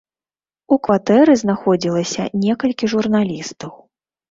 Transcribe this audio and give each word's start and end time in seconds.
У 0.75 0.77
кватэры 0.87 1.35
знаходзілася 1.43 2.27
некалькі 2.47 2.85
журналістаў. 2.97 3.71